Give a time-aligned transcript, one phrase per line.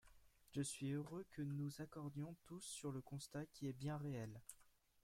[0.49, 4.41] Je suis heureux que nous nous accordions tous sur le constat, qui est bien réel.